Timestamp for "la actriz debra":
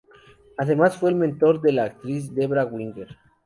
1.73-2.65